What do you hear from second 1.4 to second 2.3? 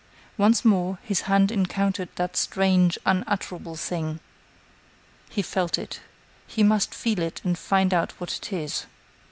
encountered